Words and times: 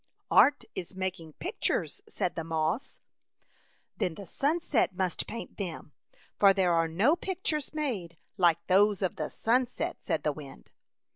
"Art 0.31 0.63
is 0.73 0.95
making 0.95 1.33
pictures," 1.33 2.01
said 2.09 2.33
the 2.33 2.43
moss." 2.43 3.01
Then 3.97 4.15
the 4.15 4.25
sunset 4.25 4.95
must 4.95 5.27
paint 5.27 5.57
them, 5.57 5.93
for 6.39 6.53
there 6.53 6.73
are 6.73 6.87
no 6.87 7.15
pictures 7.15 7.71
made 7.71 8.17
like 8.35 8.65
those 8.65 9.03
of 9.03 9.17
the 9.17 9.29
sunset,'* 9.29 9.97
said 10.01 10.23
the 10.23 10.33
wind. 10.33 10.71